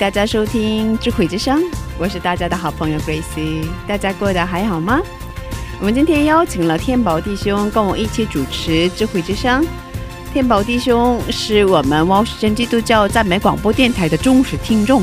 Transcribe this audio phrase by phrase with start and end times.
[0.00, 1.60] 大家收听智慧之声，
[1.98, 4.98] 我是大家的好朋友 Gracie，大家过得还好吗？
[5.78, 9.62] 我们今天邀请了天宝弟兄跟我一起主持智慧之声。
[10.32, 15.02] 天宝弟兄是我们汪时珍基督教赞美广播电台的忠实听众。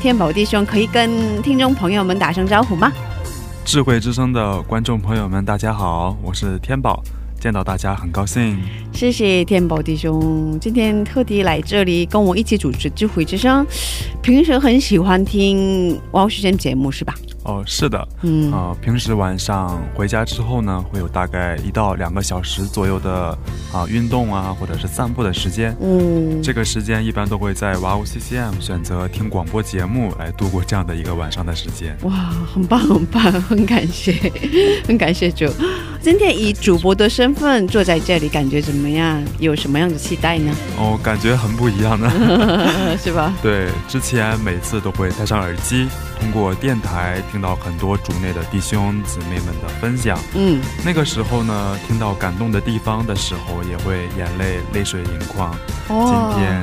[0.00, 2.90] 天宝弟兄可以跟听众朋友们打声招呼吗？
[3.66, 7.02] 智慧之声的观众朋友们，大家好，我是天宝，
[7.40, 8.58] 见到大家很高兴。
[8.92, 13.66] 谢谢天宝弟兄，今天特地来这里跟我一起主持智慧之声。
[14.22, 17.14] 平时很喜欢听汪时珍节目是吧？
[17.44, 23.36] 哦，是的，嗯呃，平时晚上回家之后呢，会有大概一到两个小时左右的
[23.72, 25.74] 啊、运动啊，或者是散步的时间。
[25.80, 31.96] 嗯，这个时间一般都会在哇哦 CCM 选择听广播节目来度过这样的一个晚上的时间。
[32.02, 32.12] 哇，
[32.52, 34.12] 很棒很棒，很感谢，
[34.86, 35.46] 很感谢主。
[36.00, 39.22] 今天以主播的身份坐在这里，感觉怎么样？
[39.38, 40.52] 有什么样的期待呢？
[40.78, 42.10] 哦，感觉很不一样呢。
[43.02, 43.32] 是吧？
[43.42, 45.88] 对，之前每次都会戴上耳机，
[46.20, 50.18] 通过电台听到很多主内的弟兄姊妹们的分享。
[50.34, 55.50] 嗯，那个时候呢，听到感动的地方的时候，也会眼泪泪水盈眶。
[55.88, 56.62] 哦今天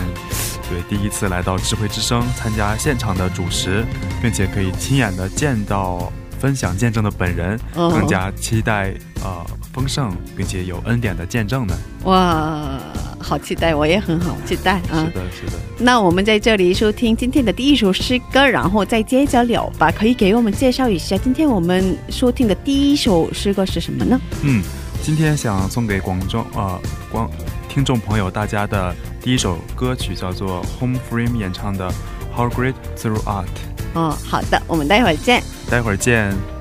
[0.69, 3.85] 对第一次来到智慧之声参加现场的主持，
[4.21, 11.75] 并且可以亲眼的见到分享见证的本人，哦更加期待呃丰盛并且有恩典的见证呢。
[12.03, 12.79] 哇，
[13.25, 15.19] 好期待，我也很好期待啊是。
[15.19, 15.53] 的，是的。
[15.80, 19.91] 那我们在这里收听今天的第一首诗歌，然后再接着聊吧。
[19.91, 24.22] 可以给我们介绍一下今天我们收听的第一首诗歌是什么呢？
[24.44, 24.62] 嗯，
[25.02, 26.80] 今天想送给广州呃
[27.12, 27.28] 广
[27.68, 31.92] 听众朋友大家的第一首歌曲叫做 Home Frame 演唱的
[32.36, 33.47] How Great Through Art。
[33.96, 35.42] 哦，好的，我们待会儿见。
[35.69, 36.54] 待会儿见。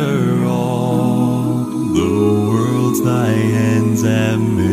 [0.00, 1.64] Consider all
[1.98, 2.10] the
[2.48, 4.70] worlds thy hands have made,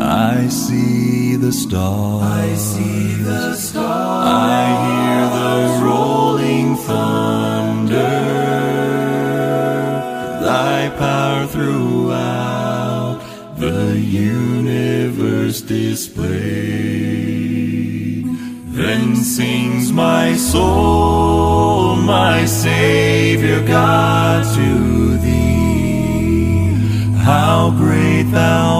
[0.00, 2.22] I see the stars.
[2.22, 4.26] I see the stars.
[4.26, 8.20] I hear the rolling thunder
[10.44, 13.20] thy power throughout
[13.56, 16.30] the universe displayed.
[18.78, 21.19] Then sings my soul,
[22.40, 26.72] my Savior God, to thee.
[27.18, 28.79] How great thou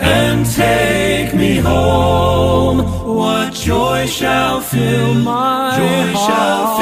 [0.00, 2.78] And take me home,
[3.16, 6.81] what joy shall fill my joy shall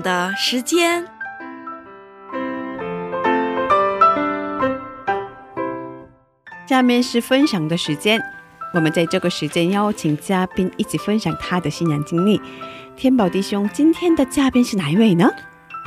[0.00, 1.04] 的时间。
[6.66, 8.22] 下面是分享的时间，
[8.72, 12.40] 我们在这个时间邀请嘉宾一起分享他的信仰经历。
[12.96, 15.28] 天宝弟兄，今天的嘉宾是哪一位呢？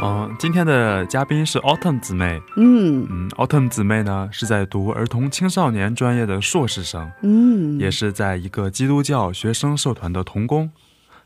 [0.03, 2.41] 嗯、今天的嘉宾是 Autumn 姊妹。
[2.57, 10.69] 嗯嗯，Autumn 姊妹呢是在读儿童青少年专业的硕士生，嗯，也是在一个基督教学生社团的童工。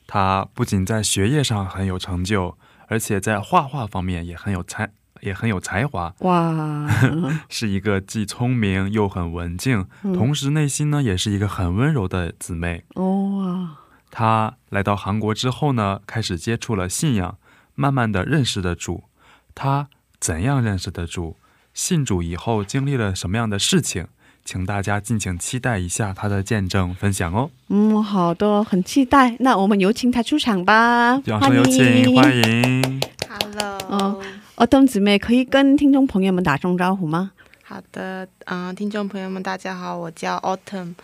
[0.05, 2.55] 她不仅在学业上很有成就，
[2.89, 4.91] 而且在画画方面也很有才，
[5.21, 6.13] 也很有才华。
[6.19, 6.87] 哇，
[7.47, 12.83] 是一个既聪明又很文静，嗯同时内心呢也是一个很温柔的姊妹。
[12.95, 13.77] 哦哇，
[14.11, 17.37] 她来到韩国之后呢，开始接触了信仰，
[17.75, 19.05] 慢慢的认识的主。
[19.53, 19.87] 她
[20.19, 21.37] 怎样认识的主？
[21.73, 24.07] 信主以后经历了什么样的事情？
[24.51, 27.51] 请大家敬请期待一下他的见证分享哦。
[27.67, 29.35] 嗯，好的，很期待。
[29.41, 32.99] 那我们有请他出场吧，掌声有请，欢迎。
[33.29, 34.19] Hello，、哦
[34.55, 37.29] 哦，邓姊妹可以跟听众朋友们打声招呼吗？
[37.63, 40.95] 好的，嗯、听众朋友们，大家好，我叫 Autumn，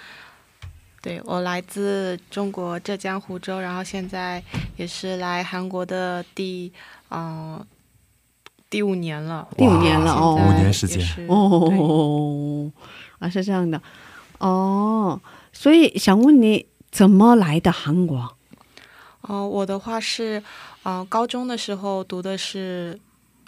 [1.03, 4.41] 对我来自中国浙江湖州，然后现在
[4.75, 6.73] 也是来韩国的第
[7.11, 7.63] 嗯、
[8.71, 10.33] 第五年了，第五年了哦。
[10.33, 11.05] 五年时间。
[11.27, 12.71] 哦，
[13.19, 13.81] 啊，是这样的，
[14.39, 15.19] 哦，
[15.53, 18.35] 所以想问你怎么来的韩国？
[19.21, 20.43] 哦、我的话是，
[20.83, 22.99] 呃，高中的时候读的是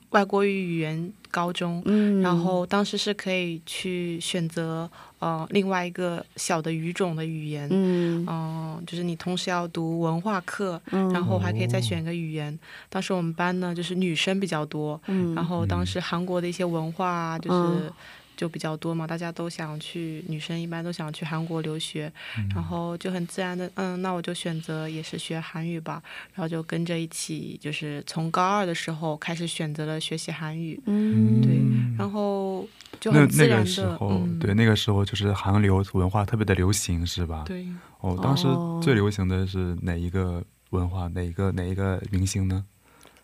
[0.09, 11.12] 外国语语言高中，嗯，然后当时是可以去选择呃另外一个小的语种的语言，嗯、嗯就是你同时要读文化课，嗯。
[11.12, 12.57] 然后还可以再选一个语言。
[12.89, 15.36] 当时我们班呢就是女生比较多，嗯。
[15.36, 17.93] 然后当时韩国的一些文化啊，就是嗯
[18.38, 22.12] 就比较多嘛，大家都想去，女生一般都想去韩国留学，
[22.53, 26.01] 然后就很自然的，嗯，那我就选择也是学韩语吧，
[26.34, 31.58] 然后就跟着一起，就是从高二的时候开始选择了学习韩语，嗯对，
[31.98, 32.65] 然后
[33.00, 37.44] 就很自然的，个时候，嗯，对那个时候就是韩流文化特别的流行，是吧？。
[37.46, 37.65] 对
[38.01, 41.08] 哦，当时哦最流行的是哪一个文化？
[41.08, 42.63] 哪一个哪一个明星呢？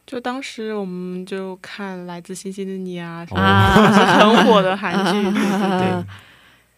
[0.06, 6.06] 就当时我们就看《来自星星的你》啊，什么啊 是很火的韩剧， 对对对。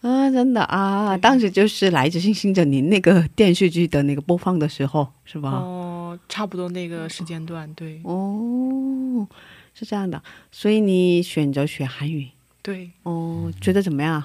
[0.02, 5.50] 啊，真的啊，当时就是《来自星星的你》那个电视剧的那个播放的时候，是吧？
[5.50, 9.26] 哦，差不多那个时间段，对哦，
[9.74, 12.28] 是这样的，所以你选择学韩语，
[12.62, 12.90] 对。
[13.02, 14.22] 哦，觉得怎么样？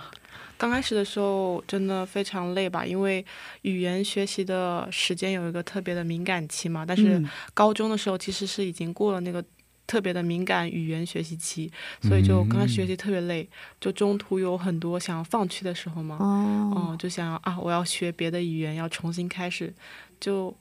[0.62, 3.26] 刚开始的时候真的非常累吧，因为
[3.64, 6.86] 语言学习的时间有一个特别的敏感期嘛。
[6.86, 9.44] 但是嗯高中的时候其实是已经过了那个
[9.88, 11.72] 特别的敏感语言学习期，
[12.04, 13.50] 所以就刚开始学习特别累，
[13.80, 16.18] 就中途有很多想要放弃的时候嘛。
[16.20, 19.74] 哦，嗯，就想要啊，我要学别的语言，要重新开始，
[20.20, 20.56] 就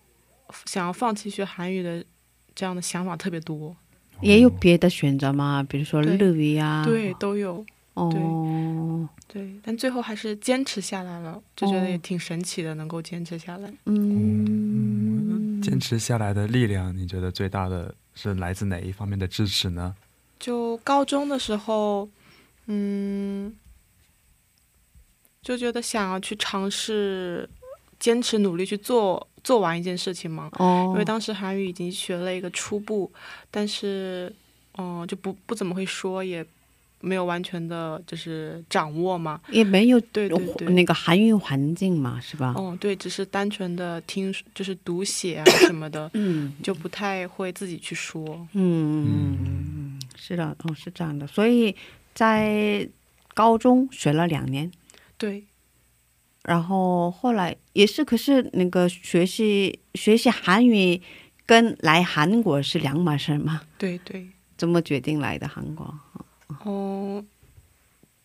[0.65, 2.03] 想要放弃学韩语的
[2.55, 3.77] 这样的想法特别多。
[4.23, 5.63] 也有别的选择吗？
[5.69, 7.63] 比如说对日语啊，对，，都有。
[7.95, 13.73] 哦，对，但最后还是坚持下来了，就觉得也哦挺神奇的，能够坚持下来。
[13.87, 19.95] 嗯，坚持下来的力量，你觉得最大的是来自哪一方面的支持呢？
[20.39, 22.09] 就高中的时候，
[22.67, 23.55] 嗯，
[25.43, 27.49] 就觉得想要去尝试，
[27.99, 30.49] 坚持努力去做做完一件事情嘛。
[30.59, 33.13] 哦，因为当时韩语已经学了一个初步，
[33.51, 34.33] 但是，
[34.79, 36.47] 嗯、就不不怎么会说，也
[37.01, 39.41] 没有完全的就是掌握嘛。
[39.51, 40.29] 也没有对。
[40.69, 42.55] 那个韩语环境嘛，是吧？
[42.57, 48.47] 哦，对，只是单纯的听，就是读写啊 什么的，嗯就不太会自己去说。
[48.53, 51.75] 嗯，是的，哦，是这样的，所以
[52.15, 52.89] 在
[53.35, 54.71] 高中学了两年，
[55.17, 55.45] 对，
[56.43, 61.01] 然后后来也是，可是那个学习学习韩语
[61.47, 63.63] 跟来韩国是两码事嘛？
[63.79, 64.29] 对对。
[64.57, 65.95] 怎么决定来的韩国？
[66.59, 67.25] 哦，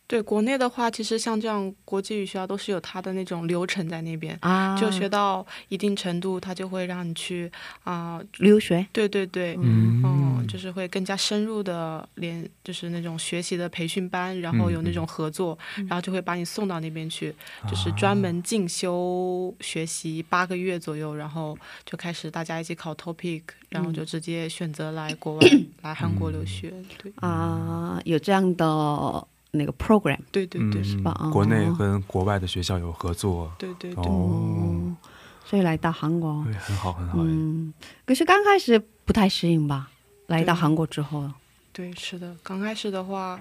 [0.07, 7.51] 对，国内的话，其实像这样国际语学校都是有它的那种流程在那边，啊，就学到一定程度，它就会让你去
[7.83, 15.57] 啊、留学，对对对，嗯嗯，就是会更加深入的连，就是那种学习的培训班，然后有那种合作，
[15.87, 17.33] 然后就会把你送到那边去，
[17.67, 25.47] 就是专门进修学习八个月左右，然后就开始大家一起考 topic，然后就直接选择来国外、
[25.81, 26.71] 来韩国留学。
[27.01, 27.11] 对。
[27.15, 34.03] 啊，有这样的那个 program 对对对、是吧哦国内跟国外的学校有合作，对对对。
[34.05, 34.95] 哦，
[35.45, 37.17] 所以来到韩国，对，很好很好。
[37.19, 37.73] 嗯，
[38.05, 39.89] 可是刚开始不太适应吧？
[40.27, 41.29] 来到韩国之后，
[41.71, 43.39] 对，是的，刚开始的话，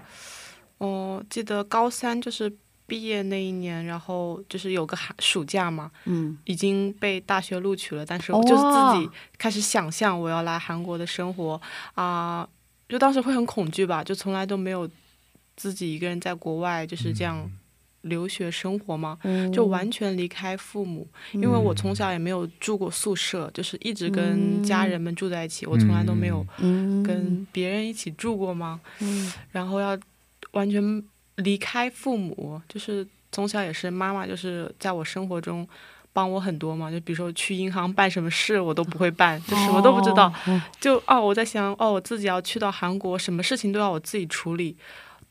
[0.78, 2.52] 哦、记得高三就是
[2.87, 11.59] 毕业那一年，然后就是有个寒暑假嘛，嗯，已经被大学录取了，但是哦我就是自己开始想象我要来韩国的生活
[11.94, 12.47] 啊、
[12.87, 14.87] 就当时会很恐惧吧，就从来都没有
[15.56, 17.50] 自己一个人在国外就是这样
[18.02, 19.50] 留学生活嘛，嗯。
[19.52, 29.32] 就完全离开父母，因为我从小也没有住过宿舍，就是一直跟家人们住在一起，我从来都没有嗯，跟别人一起住过嘛，嗯。
[29.52, 29.99] 然后要
[30.52, 31.02] 完全
[31.37, 35.66] 离开父母，就是从小也是妈妈就是在我生活中
[36.12, 40.62] 帮我很多嘛，就比如说去银行办什么事我都不会办，就什么都不知道，哦。
[40.78, 44.76] 就哦我在想哦我自己要去到韩国，什么事情都要我自己处理。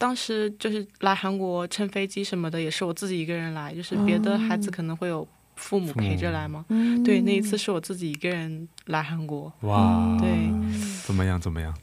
[0.03, 6.65] 当时就是来韩国乘飞机什么的，也是我自己一个人来，就是别的孩子可能会有父母陪着来嘛。
[6.67, 7.01] 嗯。
[7.05, 10.27] 对，那一次是我自己一个人来韩国，哇，对，
[11.05, 11.74] 怎么样怎么样？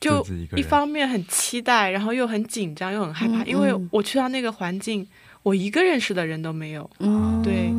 [0.00, 3.88] 就一方面很期待，然后又很紧张，又很害怕，嗯因为嗯。
[3.90, 5.04] 我去到那个环境，
[5.42, 7.72] 我一个认识的人都没有，嗯，对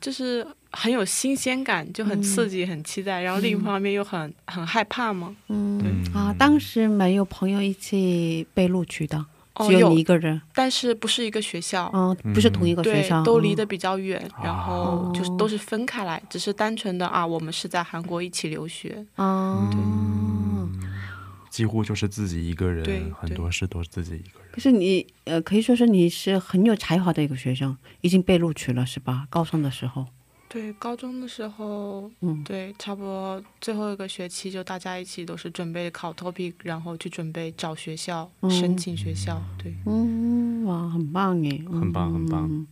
[0.00, 3.22] 就是很有新鲜感，就很刺激，很期待。
[3.22, 5.34] 然后另一方面又很很害怕嘛。
[5.48, 11.90] 嗯对啊，当时没有朋友一起被录取的，哦，只有有你一个人，但是不是一个学校。
[11.94, 19.04] 嗯，不是同一个学校，，嗯都离得比较远，然后哦就是都是分开来，只是单纯的啊，我们是在韩国一起留学。
[19.16, 19.70] 啊，
[21.50, 24.48] 几乎就是自己一个人，对很多事都是自己一个人。
[24.52, 29.26] 可是你呃，可以说是你是很有才华的一个学生，已经被录取了是吧？
[29.30, 30.06] 高中的时候，
[30.48, 39.40] 对，高中的时候，嗯，对，差不多最后一个学期就大家一起都是准备考 topic，然后去准备找学校、嗯申请学校。
[39.62, 42.66] 对，嗯，哇，很棒耶，很棒很棒嗯。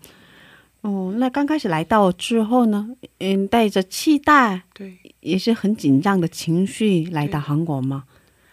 [0.80, 8.04] 哦，那刚开始来到之后呢，嗯，带着期待，对，也是很紧张的情绪来到韩国吗？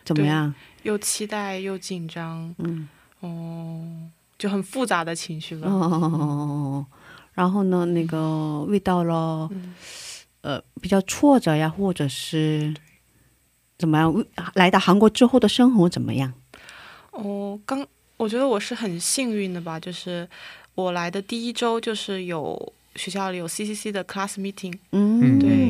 [0.04, 0.54] 怎么样？
[0.82, 2.90] 又期待又紧张，嗯，
[3.22, 5.70] 哦，就很复杂的情绪吧。
[5.70, 6.86] 哦，
[7.34, 9.74] 然后呢，那个遇到了嗯
[10.42, 12.74] 呃比较挫折呀，或者是
[13.78, 14.26] 怎么样？
[14.56, 16.34] 来到韩国之后的生活怎么样？
[17.12, 17.86] 哦，刚
[18.18, 20.28] 我觉得我是很幸运的吧，就是
[20.76, 25.63] 我来的第一周就是有学校里有 CCC 的 class meeting，嗯，对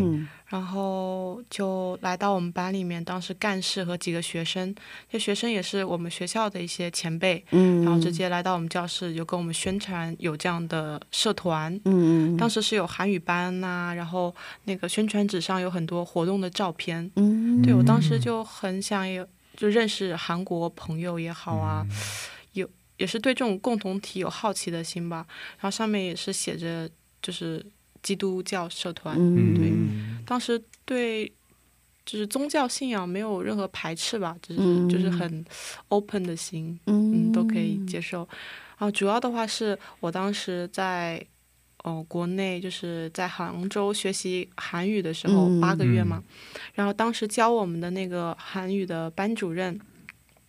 [0.47, 4.73] 然后就来到我们班里面，当时干事和几个学生，
[5.09, 11.73] 这学生也是我们学校的一些前辈，嗯，然后直接来到我们教室，就跟我们宣传有这样的社团。
[11.85, 14.33] 嗯嗯，当时是有韩语班呐、然后
[14.65, 17.09] 那个宣传纸上有很多活动的照片。
[17.15, 21.85] 嗯，对我当时就很想有就认识韩国朋友也好啊，
[22.53, 25.25] 有也是对这种共同体有好奇的心吧。
[25.59, 26.89] 然后上面也是写着
[27.21, 27.65] 就是
[28.03, 29.55] 基督教社团，嗯。
[29.55, 29.69] 对。
[29.71, 30.19] 嗯。
[30.25, 31.31] 当时对
[32.05, 34.87] 就是宗教信仰没有任何排斥吧，就是、嗯。
[34.87, 35.43] 就是很
[35.87, 37.29] open 的心，嗯。
[37.29, 38.19] 嗯，都可以接受。
[38.77, 41.25] 然后主要的话是我当时在。
[41.83, 45.59] 哦，国内就是在杭州学习韩语的时候，嗯。
[45.59, 46.23] 八个月嘛。
[46.73, 49.77] 然后当时教我们的那个韩语的班主任，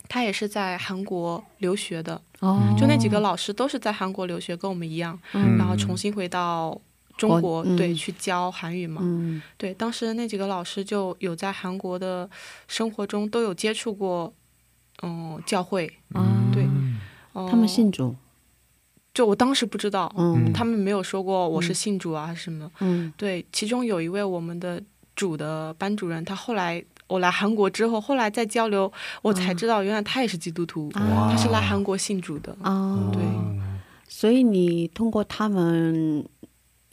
[0.08, 5.58] 他也是在韩国留学的，哦，就那几个老师都是在韩国留学，跟我们一样，嗯。
[5.58, 6.80] 然后重新回到
[7.16, 9.00] 中国对，去教韩语嘛。
[9.04, 12.28] 嗯对，当时那几个老师就有在韩国的
[12.68, 14.32] 生活中都有接触过，
[15.02, 15.92] 嗯，教会。
[16.12, 16.66] 啊，对
[17.32, 18.14] 哦他们信主，
[19.12, 22.70] 就我当时不知道，嗯他们没有说过我是信主啊什么。
[22.80, 24.82] 嗯对，其中有一位我们的
[25.16, 32.56] 主的班主任，他后来我来韩国之后，后来再交流，我才知道原来他也是基督徒，啊他是来韩国信主的。
[32.62, 33.22] 啊，对
[34.08, 36.24] 所以你通过他们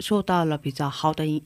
[0.01, 1.41] 受到了比较好的影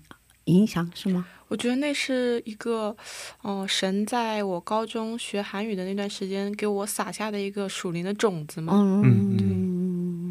[0.45, 1.27] 影响是吗？
[1.47, 2.95] 我觉得那是一个，
[3.43, 8.73] 呃，神在我高中学韩语的那段时间给我撒下的一个属灵的种子嘛。
[9.03, 9.37] 嗯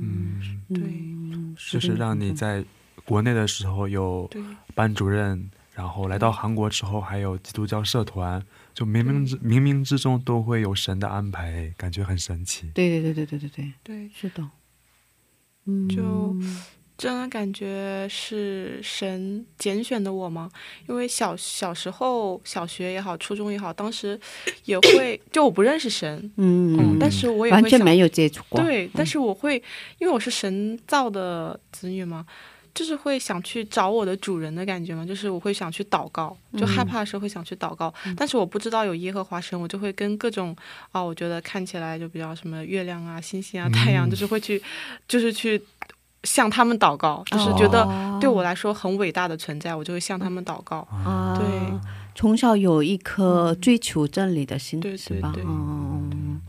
[0.02, 2.64] 嗯，对嗯就是让你在
[3.04, 4.28] 国内的时候有
[4.74, 12.70] 班主任，然后来到韩国之后还有基督教社团，就冥冥之冥冥之中都会有神的安排，感觉很神奇。
[12.74, 14.50] 对对对对对对对，对，是的，
[15.66, 16.36] 嗯，就
[16.96, 20.48] 真的感觉是神拣选的我吗？
[20.88, 24.18] 因为小小时候，小学也好，初中也好，当时
[24.64, 29.56] 也会，就我不认识神，嗯嗯，但是我也会想完全没有接触过，对，但是我会，
[29.98, 32.24] 因为我是神造的子女嘛，
[32.72, 40.56] 就是会想去找我的主人的感觉嘛，就是我会想去祷告，就害怕的时候会想去祷告，但是我不知道有耶和华神，我就会跟各种
[40.92, 44.62] 啊，我觉得看起来就比较什么月亮啊、星星啊、太阳，就是会去，
[45.08, 45.60] 就是去
[46.24, 47.86] 向他们祷告，就是觉得
[48.20, 50.78] 对我来说很伟大的存在，我就会向他们祷告。
[50.90, 51.46] 啊，对，
[52.14, 55.30] 从小有一颗追求真理的心，对是吧？
[55.34, 56.40] 对对嗯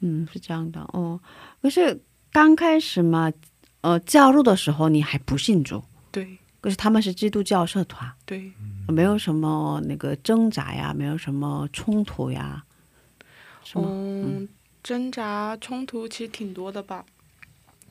[0.00, 1.18] 嗯，是这样的哦。
[1.62, 3.32] 可是刚开始嘛，
[3.80, 8.52] 呃，加入的时候你还不信主，对可是他们是基督教社团，对，
[8.88, 12.64] 没有什么那个挣扎呀，没有什么冲突呀，
[13.62, 13.86] 什么？
[13.88, 14.48] 嗯，
[14.82, 17.04] 挣扎冲突其实挺多的吧。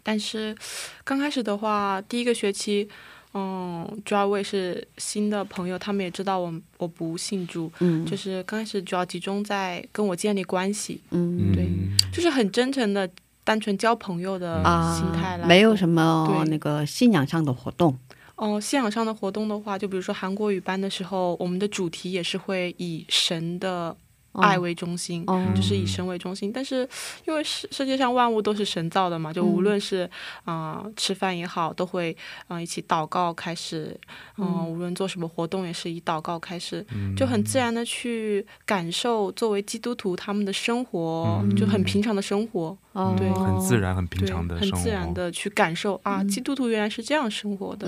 [0.04, 0.56] 但是
[1.04, 2.88] 刚开始的话，第一个学期，
[3.34, 11.63] 嗯，主要我也是新的朋友，他们也知道我我不信主，嗯，就是刚开始主要集中在跟我建立关系，嗯对。
[11.63, 13.10] 嗯就是很真诚的、
[13.44, 17.98] 单纯交朋友的啊心态来，没有什么对那个信仰上的活动，
[18.36, 23.96] 哦，信仰上的活动的话，就比如说韩国语班的时候，我们的主题也是会以神的
[24.41, 25.46] 爱为中心，哦。
[25.56, 26.52] 就是以神为中心。
[26.52, 26.88] 但是
[27.26, 30.10] 因为世世界上万物都是神造的嘛，就无论是
[30.46, 32.15] 啊、呃吃饭也好，都会
[32.48, 34.00] 啊、呃一起祷告开始，
[34.38, 41.56] 嗯、无论做什么活动也是以祷告开始，就很自然的去感受作为基督徒他们的生活，嗯。
[41.56, 43.13] 就很平常的生活，哦。
[43.17, 43.30] 对。
[43.34, 47.88] 很自然、很平，常的生活，很自然的去感受啊，基督徒原来是这样生活的，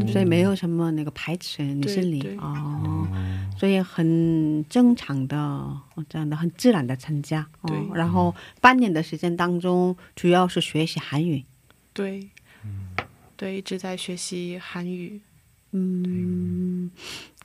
[0.00, 2.20] 嗯，所以没有什么那个排斥你对心里。
[2.20, 3.06] 对哦，
[3.58, 11.44] 所以很正常的哦这样的很自然的参加，哦对，然后半年的时间当中，主要是学习韩语，
[11.92, 12.28] 对，
[13.36, 15.20] 对，一直在学习韩语。
[15.72, 16.90] 嗯，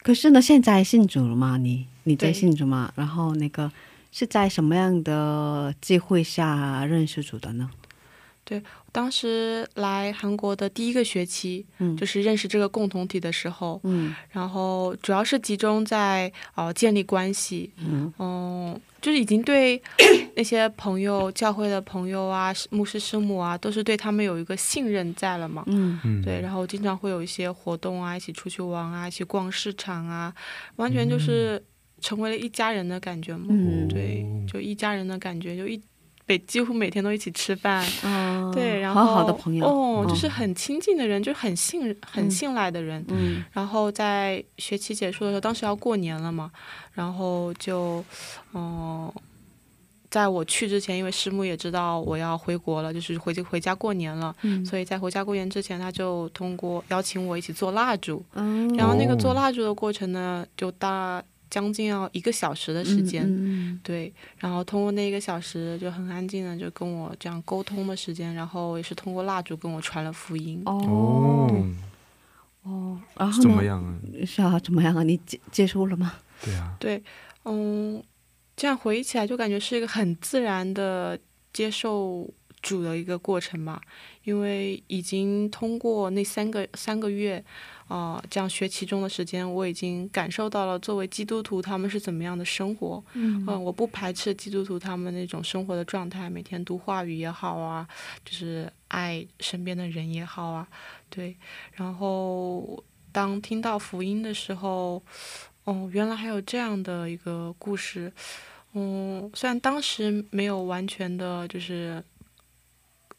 [0.02, 1.58] 可是呢，现在信主了吗？
[1.58, 2.92] 你你在信主吗？
[2.96, 3.72] 然后那个
[4.12, 7.70] 是在什么样的机会下认识主的呢？
[8.92, 19.82] 当时来韩国的第一个学期，嗯就是认识这个共同体的时候，嗯然后主要是集中在呃建立关系，嗯嗯，就是已经对
[20.36, 25.64] 那些朋友、教会的朋友啊、牧师师母啊，都是对他们有一个信任在了嘛。
[25.68, 30.34] 嗯嗯，对，然后经常会有一些活动啊，一起出去玩啊，一起逛市场啊，
[30.78, 31.62] 完全就是
[32.00, 33.48] 成为了一家人的感觉嘛。
[33.50, 35.82] 嗯对，就一家人的感觉，就一
[36.28, 37.86] 每几乎每天都一起吃饭。
[38.04, 39.66] 哦对，然后好好的朋友。
[39.66, 43.04] 哦，就是嗯很亲近的人，就很信很嗯信赖的人。
[43.10, 43.44] 嗯。
[43.52, 46.52] 然后在学期结束的时候，当时要过年了嘛，
[46.94, 48.04] 然后就，
[48.54, 49.12] 嗯、
[50.10, 54.66] 在我去之前，因为师母也知道我要回国了，就是回回家过年了，嗯。
[54.66, 58.68] 所以在回家过年之前，他就通过邀请我一起做蜡烛，嗯。
[58.76, 59.18] 然后那个哦。
[59.18, 63.24] 做蜡烛的过程呢，就大将近要一个小时的时间。
[63.28, 70.62] 嗯对，然后通过那一个小时就很安静的就跟我这样沟通的时间，然后也是通过蜡烛跟我传了福音。
[70.66, 71.50] 哦
[72.64, 73.42] 哦，哦，然后？
[73.42, 74.00] 怎么样啊？
[74.26, 75.04] 是啊，怎么样啊？
[75.04, 76.16] 你接接受了吗？
[76.44, 77.04] 对啊，对，
[77.44, 78.04] 嗯，
[78.56, 81.18] 这样回忆起来就感觉是一个很自然的
[81.54, 82.28] 接受
[82.62, 83.82] 主的一个过程吧，
[84.26, 87.42] 因为已经通过那三个三个月，
[87.88, 93.04] 啊、这样学期中的时间，我已经感受到了作为基督徒他们是怎么样的生活。
[93.14, 97.88] 嗯呃，我不排斥基督徒他们那种生活的状态，每天读话语也好啊，
[98.26, 100.68] 就是爱身边的人也好啊，
[101.10, 101.36] 对。
[101.74, 105.02] 然后当听到福音的时候，
[105.66, 108.12] 哦，原来还有这样的一个故事。
[108.74, 112.04] 嗯，虽然当时没有完全的，就是，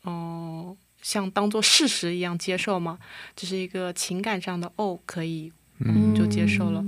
[0.05, 2.99] 嗯，像当做事实一样接受嘛，
[3.37, 6.85] 只是一个情感上的哦，可以，嗯，就接受了。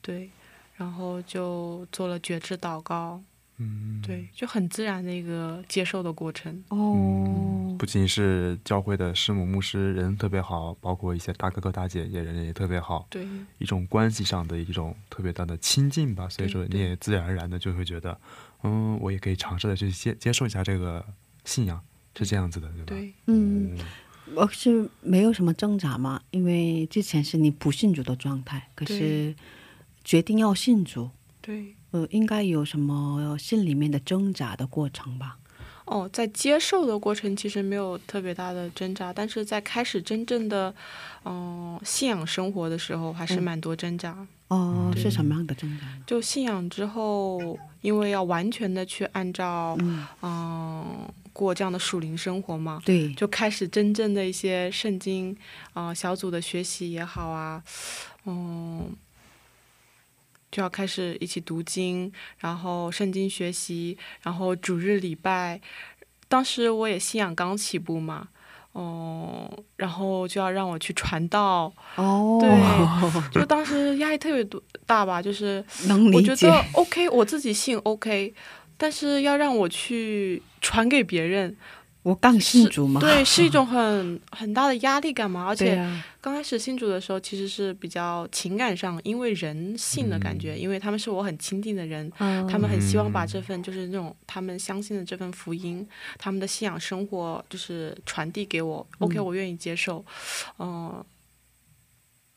[0.00, 0.30] 对，
[0.76, 3.22] 然后就做了觉知祷告，
[3.58, 6.64] 嗯，对，就很自然的一个接受的过程。
[6.68, 16.26] 哦，不仅是教会的师母牧师人特别好，包括一些大哥哥大姐姐人也特别好，对，一种关系上的一种特别大的亲近吧。
[16.30, 18.18] 所以说你也自然而然的就会觉得，
[18.62, 21.04] 嗯，我也可以尝试的去接接受一下这个
[21.44, 21.78] 信仰，
[22.16, 22.84] 是这样子的，对吧？
[22.86, 23.76] 对，嗯，
[24.34, 29.34] 我是没有什么挣扎嘛，因为之前是你不信主的状态，可是
[30.04, 31.74] 决定要信主，对。
[31.92, 35.36] 呃，应该有什么心里面的挣扎的过程吧？
[35.86, 40.72] 哦，在接受的过程其实没有特别大的挣扎，但是在开始真正的，
[41.24, 44.24] 嗯、信仰生活的时候，还是嗯蛮多挣扎。
[44.46, 45.86] 哦，是什么样的挣扎？
[46.06, 55.36] 就信仰之后，因为要完全的去按照，嗯，嗯、过这样的属灵生活嘛，对，就开始真正的一些圣经
[55.72, 57.62] 啊、呃小组的学习也好啊，
[58.26, 58.90] 嗯，
[60.50, 65.60] 就要开始一起读经，然后圣经学习，然后主日礼拜。
[66.28, 68.28] 当时我也信仰刚起步嘛，
[68.70, 78.32] 哦、然后就要让我去传道，哦，对 就当时压力特别多大吧，就是能理解我觉得，OK，我自己信 OK，
[78.80, 81.54] 但是要让我去传给别人，
[82.02, 85.44] 我刚信主嘛，对，是一种很 很大的压力感嘛。
[85.46, 85.76] 而且
[86.18, 98.86] 刚开始信主的时候，其实是比较情感上，因为人性的感觉，因为他们是我很亲近的人，嗯他们很希望把这份就是那种他们相信的这份福音，他们的信仰生活就是传递给我。
[99.00, 100.02] OK，嗯我愿意接受，
[100.58, 101.04] 嗯、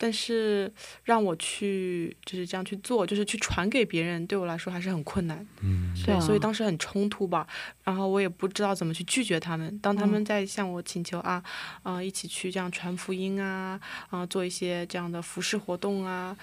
[0.04, 0.70] 但是
[1.04, 5.46] 让我去就是这样去做，就是去传给别人，对我来说还是很困难。
[5.62, 6.20] 嗯，是啊。
[6.20, 7.46] 所以当时很冲突吧，
[7.84, 9.78] 然后我也不知道怎么去拒绝他们。
[9.78, 11.42] 当他们在向我请求啊，
[11.82, 16.36] 啊、一起去这样传福音啊，啊、做一些这样的服饰活动啊，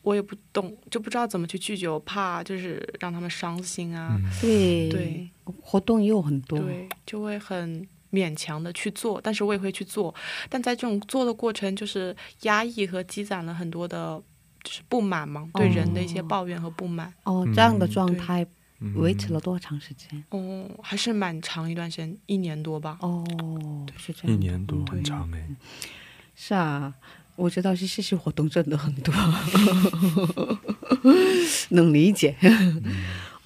[0.00, 4.30] 我也不懂，就不知道怎么去拒绝，我怕就是让他们伤心啊，嗯。
[4.40, 5.28] 对对。
[5.60, 10.14] 活动也有很多，对，就会很勉强的去做，但是我也会去做，
[10.48, 14.22] 但在这种做的过程，就是压抑和积攒了很多的。
[14.64, 18.46] 就是不满嘛，对人的一些哦抱怨和不满，哦，嗯这样的状态
[18.78, 20.22] 嗯维持了多长时间？
[20.30, 22.96] 哦，还是蛮长一段时间，一年多吧。
[23.00, 23.26] 哦，
[23.96, 25.48] 是这样，一年多，嗯很长哎。
[26.36, 26.94] 是啊，
[27.34, 29.12] 我知道是事实活动真的很多，
[31.70, 32.36] 能理解。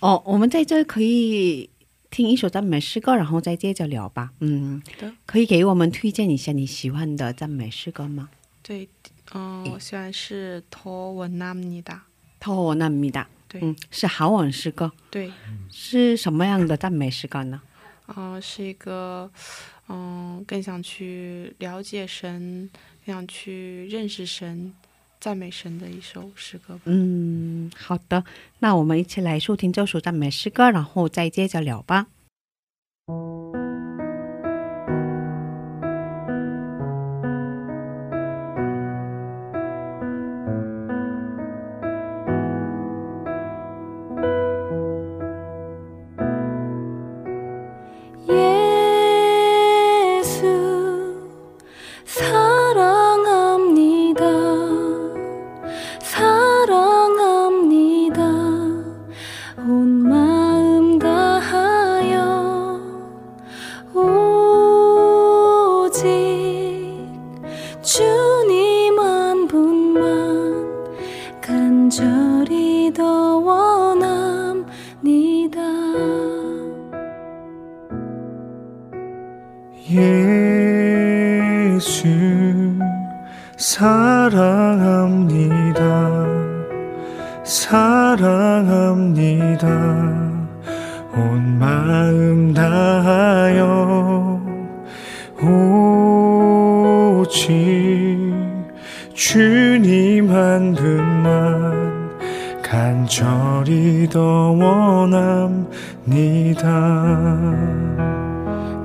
[0.01, 1.71] 哦，我们在这可以
[2.17, 4.31] 听一首赞美诗歌，然后再接着聊吧。
[4.41, 5.13] 嗯，好的。
[5.27, 8.31] 可以给我们推荐一下你喜欢的赞美诗歌吗？
[8.63, 8.89] 对，
[9.35, 12.01] 嗯，我喜欢是托文纳米的。
[12.41, 14.91] 托文纳米的，对，嗯是好闻诗歌。
[15.11, 15.31] 对，
[15.71, 17.61] 是什么样的赞美诗歌呢？
[18.07, 19.31] 啊，是一个，
[19.91, 22.71] 嗯，更想去了解神，
[23.05, 24.73] 更想去认识神。
[25.27, 26.79] 赞美神的一首诗歌。
[26.85, 28.23] 嗯，好的，
[28.61, 32.07] 那我们一起来收听这首赞美诗歌，然后再接着聊吧。
[106.05, 106.71] 니다.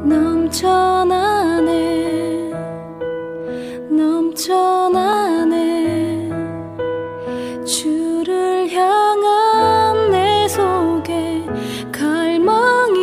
[0.04, 1.72] 넘쳐나네.
[3.90, 5.62] 넘쳐나네.
[7.66, 11.46] 주를 향한 내 속에
[11.92, 13.02] 갈망이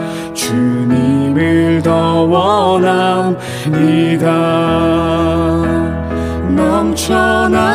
[0.54, 3.40] 주님을 더 원합니다.
[6.56, 7.73] 넘쳐나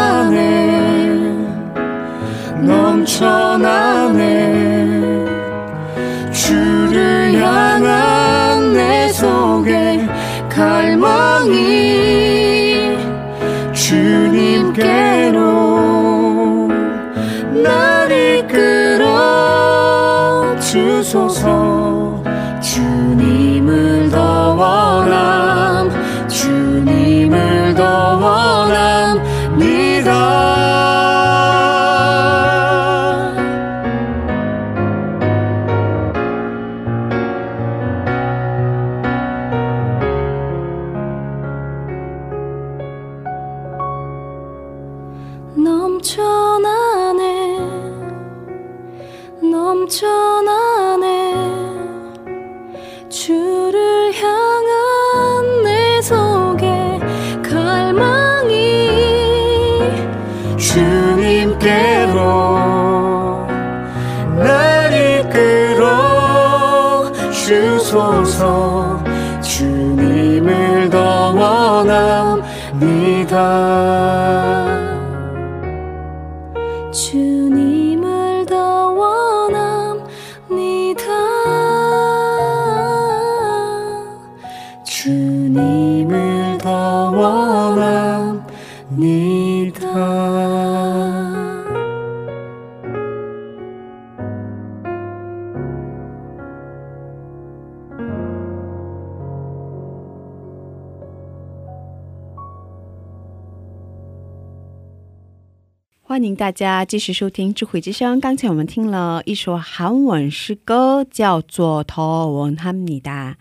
[106.38, 108.20] 大家继续收听智慧之声。
[108.20, 113.36] 刚才我们听了一首韩文诗歌，叫做《더원합니다》。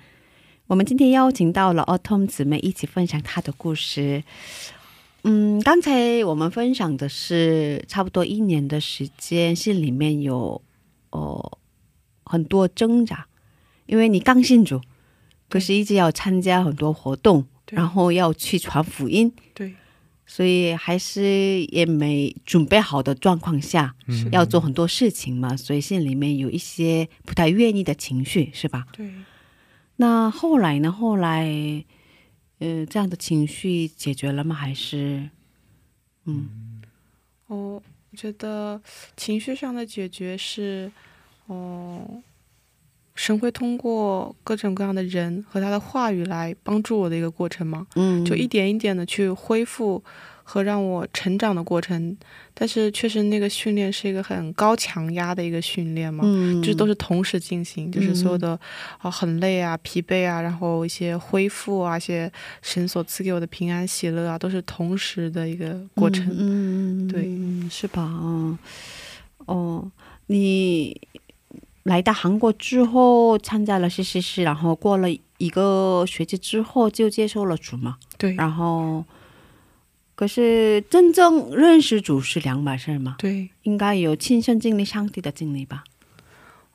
[0.69, 4.25] 我们今天邀请到了 Autumn 姊妹一起分享她的故事。
[5.25, 10.63] 嗯，刚才我们分享的是差不多一年的时间，心里面有
[11.11, 11.59] 哦
[12.25, 13.27] 很多挣扎，
[13.85, 14.81] 因为你刚信主，
[15.51, 19.75] 可是一直要参加很多活动，对然后要去传福音，对，
[20.30, 28.86] 所以还是也没准备好的状况下，嗯要做很多事情嘛，所以心里面有一些不太愿意的情绪，是吧？
[28.92, 29.10] 对，
[29.96, 30.92] 那后来呢？
[30.92, 31.46] 后来，
[32.60, 34.54] 呃，这样的情绪解决了吗？
[34.54, 35.30] 还是，
[36.26, 36.82] 嗯
[37.48, 38.82] 哦，我觉得
[39.16, 40.92] 情绪上的解决是，
[41.48, 42.22] 哦，
[43.18, 50.02] 神会通过各种各样的人和他的话语来帮助我的一个过程嘛，嗯，就一点一点的去恢复
[50.44, 52.16] 和让我成长的过程。
[52.54, 58.60] 但是确实那个训练是一个很高强压的一个训练嘛，嗯，就是都是同时进行，就是所有的
[59.00, 66.28] 啊很累啊、疲惫啊，然后一些恢复啊、一些神所赐给我的平安喜乐啊，都是同时的一个过程。
[66.32, 68.04] 嗯，对嗯，是吧？
[68.04, 68.58] 哦，
[69.46, 69.92] 哦，
[70.28, 71.00] 你
[71.88, 78.36] 来到韩国之后参加了 CCC，然后过了一个学期之后就接受了主嘛，对。
[78.36, 79.06] 然后
[80.14, 85.86] 可是真正认识主是两码事嘛，对，应该有亲身经历上帝的经历吧？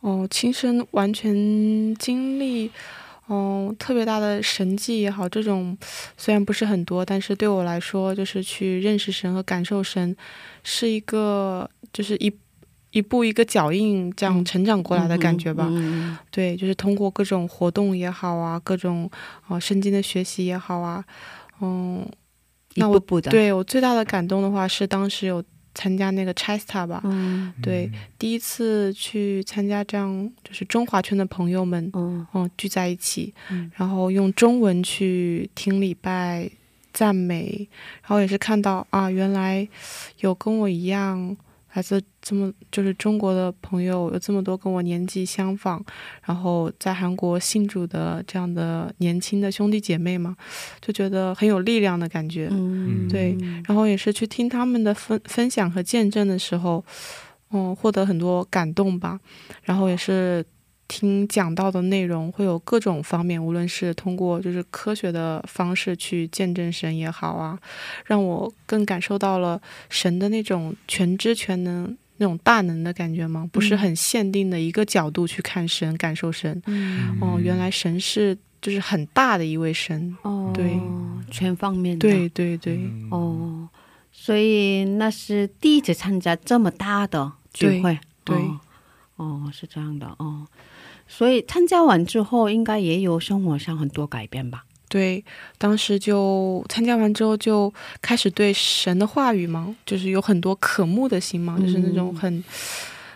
[0.00, 2.70] 哦，亲身完全经历，
[3.28, 5.76] 嗯，特别大的神迹也好，这种
[6.16, 10.16] 虽然不是很多，但是对我来说，就是去认识神和感受神，
[10.64, 12.32] 是一个就是一
[12.92, 15.66] 一步一个脚印这样成长过来的感觉吧。
[15.70, 19.10] 嗯对，就是通过各种活动也好啊，各种
[19.42, 21.04] 啊、呃圣经的学习也好啊，
[21.60, 22.06] 嗯，
[22.74, 25.42] 一那我步步的，，对我最大的感动的话是当时有
[25.74, 27.52] 参加那个 Chesta 吧，嗯。
[27.62, 32.26] 对，第一次去参加这样就是中华圈的朋友们，嗯。
[32.34, 33.70] 嗯，聚在一起，嗯。
[33.76, 36.50] 然后用中文去听礼拜、
[36.92, 37.66] 赞美，
[38.02, 39.66] 然后也是看到啊，原来
[40.20, 41.34] 有跟我一样
[41.74, 45.82] 来自这么就是中国的朋友，有这么多跟我年纪相仿，
[46.22, 50.36] 然后在韩国信主的这样的年轻的兄弟姐妹嘛，
[50.80, 52.48] 就觉得很有力量的感觉。
[52.50, 56.84] 嗯，对然后也是去听他们的分分享和见证的时候，
[57.52, 59.18] 嗯，获得很多感动吧。
[59.62, 60.44] 然后也是
[61.00, 67.58] 听讲到的内容，会有各种方面，无论是通过就是科学的方式去见证神也好啊，
[68.04, 71.96] 让我更感受到了神的那种全知全能。
[72.18, 73.48] 那种大能的感觉吗？
[73.50, 76.62] 不是很限定的一个角度去看神、感受神。
[76.66, 80.16] 嗯哦，原来神是就是很大的一位神。
[80.22, 80.78] 哦，对，
[81.32, 83.68] 全方面的，对对对，嗯哦，
[84.12, 88.44] 所以那是第一次参加这么大的聚会，对对
[89.16, 90.46] 哦，哦是这样的哦，
[91.14, 94.64] 所以参加完之后，应该也有生活上很多改变吧？
[94.88, 95.22] 对，
[95.58, 102.42] 当时就参加完之后，就开始对神的话语嘛，就是有很多渴慕的心嘛，就是那种很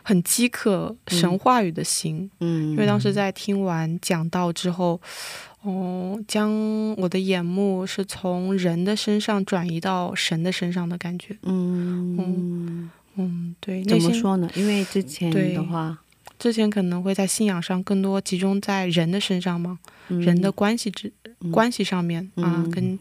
[0.02, 2.30] 很饥渴神话语的心。
[2.40, 5.00] 嗯，因为当时在听完讲道之后，
[5.62, 6.52] 哦、将
[6.96, 11.36] 我的眼目是从人的身上转移到神的身上的感觉。
[11.42, 14.48] 嗯，嗯嗯，对，怎么说呢？
[14.54, 15.98] 因为之前的话，
[16.38, 20.20] 之前可能会在信仰上更多集中在人的身上嘛，嗯。
[20.20, 21.50] 人的关系之、嗯。
[21.50, 22.70] 关系上面啊，嗯。
[22.70, 22.98] 跟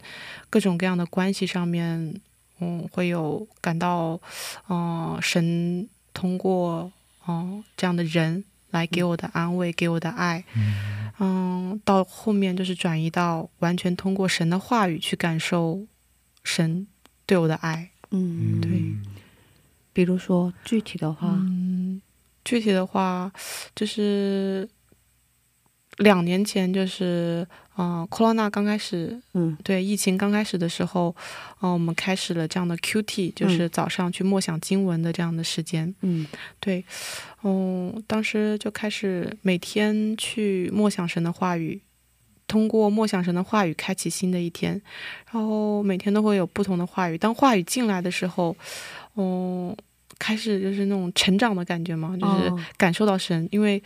[0.48, 2.14] 各种各样的关系上面，
[2.60, 4.20] 嗯，会有感到，
[4.68, 6.90] 嗯、神通过
[7.28, 10.44] 嗯、这样的人来给我的安慰，给我的爱，
[11.18, 15.84] 嗯，到后面就是转移到完全通过神的话语去感受
[16.44, 16.86] 神
[17.26, 18.70] 对我的爱，嗯，对。
[19.92, 22.00] 比如说具体的话，嗯，
[22.46, 23.30] 具体的话，
[23.74, 24.68] 就是
[25.98, 31.14] 两年前，就是嗯、呃、，corona 刚开始，嗯对疫情刚开始的时候，
[31.60, 35.92] 嗯、我们开始了这样的 QT，就是早上去默想经文的这样的时间。
[36.02, 36.24] 嗯
[36.60, 36.84] 对，
[37.42, 41.82] 嗯，当时就开始每天去默想神的话语。
[42.48, 44.80] 通过默想神的话语，开启新的一天，
[45.32, 47.18] 然后每天都会有不同的话语。
[47.18, 48.56] 当话语进来的时候，
[49.16, 49.76] 嗯，
[50.18, 53.82] 开始就是那种成长的感觉嘛，就是哦感受到神，因为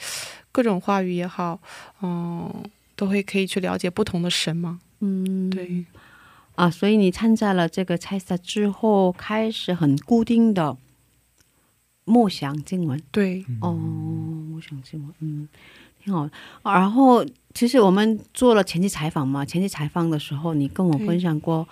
[0.53, 1.61] 各种话语也好，
[2.03, 2.53] 嗯，
[2.97, 4.81] 都会可以去了解不同的神嘛。
[5.01, 5.85] 嗯，对，
[6.57, 10.76] 啊，所以你参加了这个菜赛之后，开始很固定的
[12.05, 13.01] 默想经文。
[13.11, 15.49] 对，哦，默想经文，嗯，
[16.05, 16.28] 挺好。
[16.62, 17.24] 然后，
[17.55, 21.66] 其实我们做了前期采访嘛，前期采访的时候，你跟我分享过，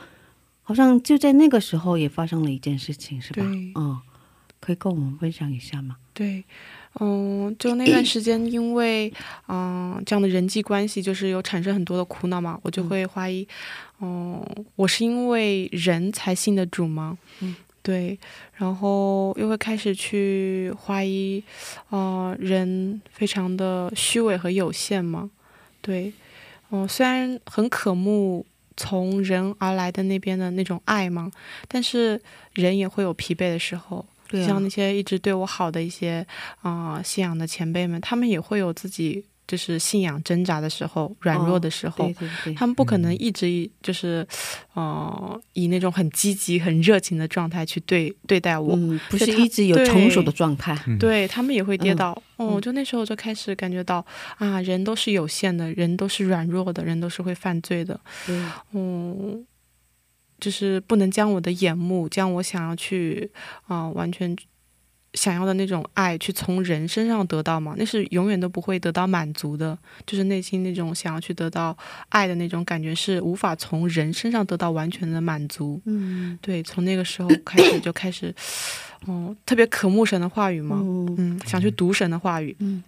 [0.62, 3.42] 好像就在那个时候也发生了一件事情，是吧？
[3.44, 4.00] 嗯，
[4.60, 5.96] 可以跟我们分享一下吗？
[6.12, 6.42] 对，
[7.00, 9.12] 嗯，就那段时间，因为
[9.46, 13.46] 嗯这样的人际关系，就是有产生很多的苦恼嘛，我就会怀疑，
[14.00, 14.44] 嗯，
[14.76, 17.16] 我是因为人才信的主吗？
[17.40, 18.18] 嗯，对，
[18.54, 21.42] 然后又会开始去怀疑，
[21.90, 25.30] 呃，人非常的虚伪和有限嘛，
[25.80, 26.12] 对，
[26.70, 28.44] 嗯、虽然很渴慕。
[28.80, 31.28] 从人而来的那边的那种爱嘛，
[31.66, 34.46] 但是人也会有疲惫的时候，对啊。
[34.46, 36.24] 像那些一直对我好的一些
[36.62, 44.26] 啊、呃信仰的前辈们，他们也会有自己就是信仰挣扎的时候、软弱的时候，对对对，他们不可能一直就是
[44.74, 48.74] 呃以那种很积极、很热情的状态去对对待我。
[48.76, 50.78] 嗯，不是他一直有成熟的状态。
[50.86, 50.98] 嗯。
[50.98, 52.60] 对他们也会跌嗯倒，哦，嗯。
[52.60, 54.04] 就那时候就开始感觉到
[54.36, 57.98] 啊，人都是有限的，人都是软弱的，人都是会犯罪的，
[58.72, 59.46] 嗯，
[60.40, 63.30] 就是不能将我的眼目，将我想要去
[63.66, 64.36] 啊、完全
[65.14, 69.76] 想要的那种爱，去从人身上得到嘛，那是永远都不会得到满足的。
[70.06, 71.76] 就是内心那种想要去得到
[72.10, 75.80] 爱的那种感觉，是无法从人身上得到完全的满足。
[75.86, 78.32] 嗯对，从那个时候开始就开始，
[79.06, 82.84] 嗯，特别渴慕神的话语嘛，嗯嗯，想去读神的话语，嗯，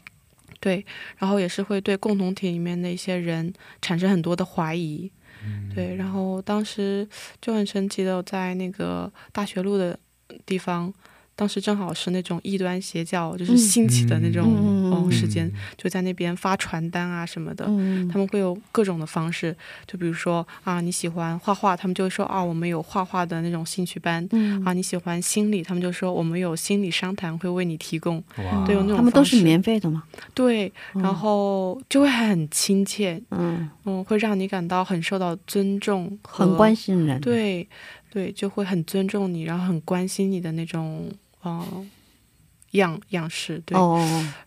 [0.60, 0.84] 对，
[1.16, 5.10] 然后也是会对共同体里面的一些人产生很多的怀疑，
[5.74, 7.08] 对，然后当时
[7.40, 9.98] 就很神奇的，在那个大学路的
[10.44, 10.92] 地方。
[11.40, 13.56] 当时正好是那种异端邪教就是嗯。
[13.56, 18.06] 兴起的那种时间，就在那边发传单啊什么的，嗯。
[18.08, 24.62] 他们会有各种的方式，就比如说啊你喜欢画画，他们就会说啊我们有画画的那种兴趣班，嗯。
[24.66, 30.02] 啊你喜欢心理，他们就说我们有心理商谈会为你提供，哇，对有那种他们都是方式免费的嘛，
[30.34, 37.66] 对，然后就会很亲切，嗯，嗯，会让你感到很受到尊重和很关心人，，对
[38.10, 41.08] 对，就会很尊重你，然后很关心你的那种
[41.44, 41.90] 嗯、
[42.72, 43.76] 样样式，对。
[43.76, 43.98] 哦，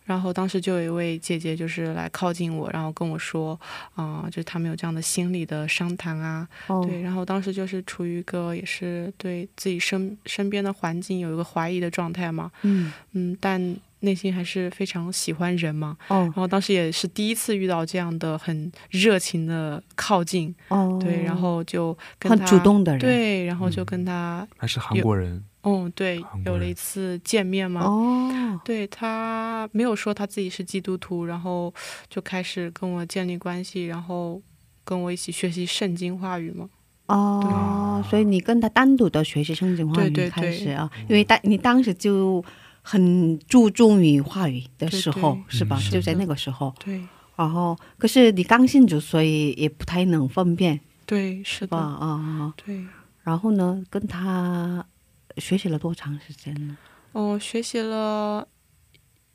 [0.05, 3.59] 然后当时就有一位姐姐就是来靠近我，然后跟我说，
[3.95, 7.01] 啊、就是他们有这样的心理的商谈啊，哦，对。
[7.01, 15.97] 然后当时就是处于一个也是对自己身身边的环境有一个怀疑的状态嘛，嗯，嗯，但内心还是非常喜欢人嘛。
[16.09, 27.82] 哦然，后当时也是第一次遇到这样的很热情的靠近，哦，对，然后就跟很他主动的人，，对，然后就跟他，还是韩国人，嗯，对有了一次见面嘛。
[27.86, 31.74] 哦，对他没有说他自己是基督徒，然后
[32.09, 34.41] 就开始跟我建立关系，然后
[34.84, 36.70] 跟我一起学习圣经话语嘛。
[37.07, 42.43] 哦，所以你跟他单独的学习圣经话语对对开始啊，嗯因为当你当时就
[42.82, 45.78] 很注重于话语的时候，对对是吧？
[45.82, 47.01] 嗯就在那个时候，对
[47.36, 51.78] 然后可是你刚信主，所以也不太能分辨，对，是是吧？
[51.78, 52.84] 啊，啊、对。
[53.24, 54.86] 然后呢，跟他
[55.38, 56.77] 学习了多长时间呢？
[57.13, 58.47] 哦，学习了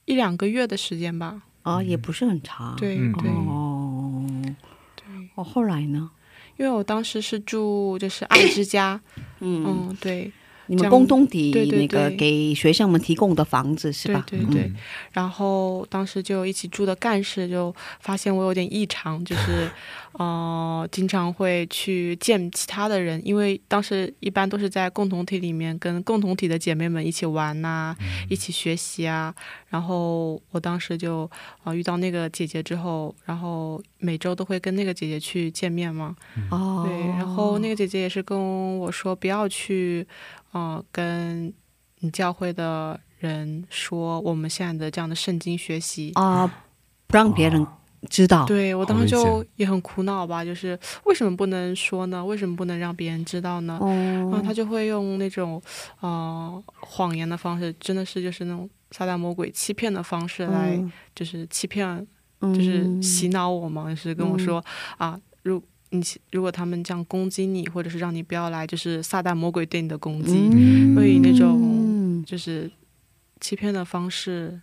[0.05, 1.43] 一两个月的时间吧。
[1.63, 2.77] 啊、也不是很长，嗯。
[2.77, 3.31] 对对。
[3.31, 4.57] 哦，
[4.97, 6.11] 对，哦，后来呢？
[6.57, 9.01] 因为我当时是住就是爱之家，
[9.41, 10.33] 嗯，嗯，对
[10.69, 14.25] 你们共同体那个给学生们提供的房子是吧？
[14.29, 14.77] 对对对嗯
[15.13, 19.69] 然后当时就一起住的干事就发现我有点异常，就是，
[20.13, 27.97] 呃，经常会去见其他的人，因为当时一般都是在共同体里面跟共同体的姐妹们一起玩呐、
[28.29, 29.35] 一起学习啊。
[29.71, 31.31] 然后我当时就
[31.65, 36.15] 呃遇到那个姐姐之后，然后每周都会跟那个姐姐去见面嘛。
[36.51, 40.07] 哦，对，然后那个姐姐也是跟我说不要去，
[40.53, 41.53] 呃，跟
[42.01, 46.13] 你教会的人说我们现在的这样的圣经学习。
[46.15, 46.47] 啊、
[47.07, 47.67] 不让别人
[48.09, 52.25] 知道，对我当时就也很苦恼吧，就是为什么不能说呢？
[52.25, 53.77] 为什么不能让别人知道呢？
[53.81, 53.89] 哦，
[54.31, 55.61] 然后他就会用那种
[56.01, 62.07] 呃谎言的方式，真的是就是那种撒旦魔鬼欺骗的方式来，嗯就是欺骗
[62.41, 64.65] 嗯就是洗脑我嘛，就是跟我说、
[64.97, 65.61] 啊，如
[65.91, 70.95] 你如果他们这样攻击你，或者是让你不要来，就是撒旦魔鬼对你的攻击，嗯。
[70.97, 72.25] 会以那种嗯。
[72.25, 72.71] 就是
[73.41, 74.61] 欺骗的方式，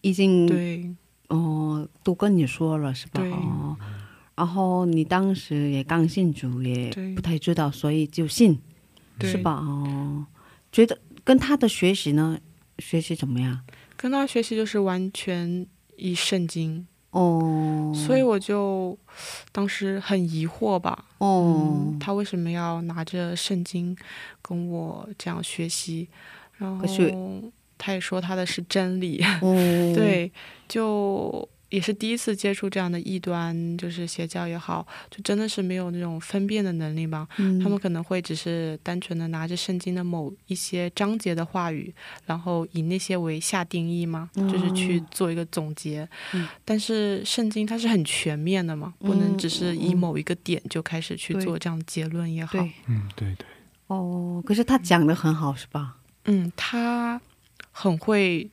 [0.00, 0.94] 已经对。
[1.28, 3.22] 哦都跟你说了是吧？
[3.22, 3.76] 哦，
[4.34, 8.58] 然后你当时也刚信主，也不太知道，所以就信
[9.20, 9.52] 是吧？
[9.52, 10.26] 哦，
[10.72, 12.38] 觉得跟他的学习呢，
[12.78, 13.60] 学习怎么样？
[13.98, 18.96] 跟他学习就是完全以圣经，哦，所以我就
[19.50, 21.92] 当时很疑惑吧，哦。
[21.94, 23.96] 嗯，，他为什么要拿着圣经
[24.42, 26.08] 跟我这样学习？
[26.58, 26.84] 然后
[27.78, 29.54] 他也说他的是真理， 哦，
[29.94, 30.30] 对，
[30.68, 37.28] 就也是第一次接触这样的异端，就是邪教也好，就真的是没有那种分辨的能力吧。
[37.36, 41.92] 嗯，他们可能会只是单纯的拿着圣经的某一些章节的话语，
[42.24, 46.08] 然后以那些为下定义嘛，就是去做一个总结。
[46.32, 52.58] 嗯但是圣经它是很全面的嘛，不能只是以嗯某一个点就开始去做这样的结论也好。
[52.86, 53.46] 嗯，对对，
[53.88, 55.96] 哦，可是他讲的很好是吧？
[56.24, 57.20] 嗯，他
[57.70, 58.50] 很会。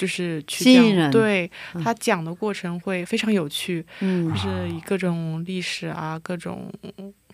[0.00, 6.72] 就是去吸引人对嗯他讲的过程会非常有趣，嗯就，是以各种历史啊、各种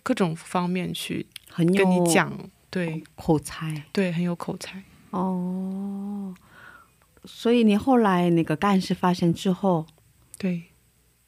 [0.03, 2.37] 各种方面去跟你讲，
[2.69, 4.83] 对口才对，很有口才。
[5.11, 6.35] 哦。
[7.23, 9.85] 所以你后来那个干事发生之后，
[10.37, 10.63] 对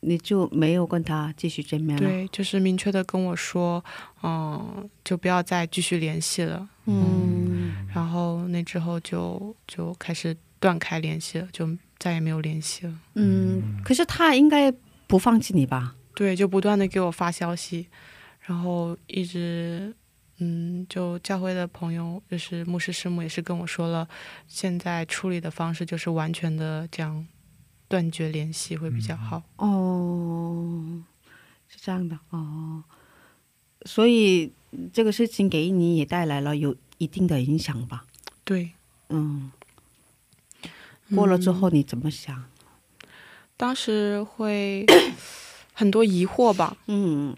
[0.02, 3.84] 你就没有跟他继续见面了。，对，就是明确的跟我说，
[4.24, 6.70] 嗯，就不要再继续联系了。
[6.86, 12.94] 嗯，然后那之后就就开始断开联系了，就再也没有联系了。
[13.16, 14.72] 嗯，可是他应该
[15.08, 15.96] 不放弃你吧？
[16.16, 17.88] 对，就不断的给我发消息，
[18.42, 19.96] 然后一直
[20.40, 24.08] 嗯，就教会的朋友，就是牧师师母也是跟我说了，
[24.48, 27.26] 现在处理的方式就是完全的这样
[27.88, 29.44] 断绝联系会比较好。
[29.58, 31.04] 哦，
[31.68, 32.84] 是这样的哦，
[33.86, 34.52] 所以
[34.94, 38.06] 这个事情给你也带来了有一定的影响吧？
[38.44, 38.72] 对，
[39.10, 39.52] 嗯，
[41.16, 42.44] 过了之后你怎么想？
[43.58, 44.86] 当时会
[45.74, 47.36] 很多疑惑吧，嗯，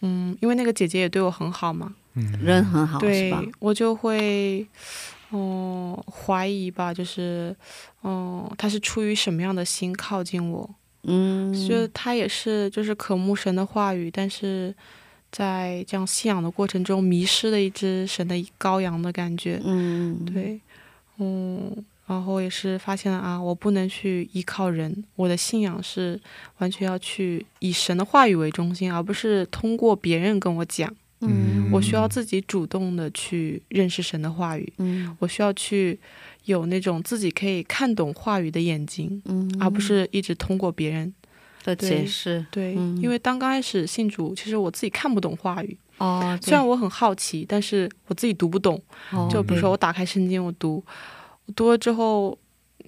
[0.00, 3.42] 嗯，因为那个姐姐也对我很好嘛，嗯，人很好，是对吧？
[3.58, 4.66] 我就会，
[5.32, 7.54] 嗯、怀疑吧，就是，
[8.02, 10.68] 嗯、他是出于什么样的心靠近我？
[11.02, 14.74] 嗯，就他也是就是渴慕神的话语，但是
[15.30, 19.60] 在这样信仰的过程中迷失了一只神的羔羊的感觉。
[19.64, 20.60] 嗯，对，
[21.18, 26.20] 嗯，然后也是发现了啊，我不能去依靠人，我的信仰是
[26.58, 30.92] 完全要去以神的话语为中心，而不是通过别人跟我讲。
[31.20, 35.98] 嗯，我需要自己主动的去认识神的话语，嗯我需要去
[36.44, 41.12] 有那种自己可以看懂话语的眼睛，嗯，而不是一直通过别人。
[41.64, 48.80] 的对解释，对，嗯因为当刚开始信主，其实我自己看不懂话语，哦，虽然我很好奇，但是我自己读不懂。
[49.10, 50.84] 哦就比如说我打开圣经，我读，我
[51.54, 52.36] 读了之后，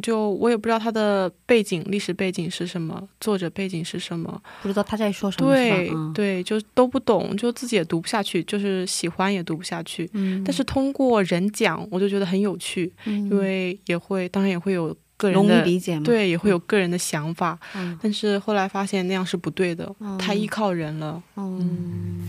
[0.02, 10.08] 就我也不知道他的背景、历史背景是什么，作者背景是什么，不知道他在说什么，对嗯对，就都不懂，就自己也读不下去，就是喜欢也读不下去。
[10.12, 15.64] 嗯，但是通过人讲，我就觉得很有趣，因因为也会，当然也会有个人容易的。
[15.64, 21.22] 理解嘛，对，也会有个人的想法，嗯，但是后来发现那样是不对的，嗯太依靠人了。
[21.36, 22.28] 嗯，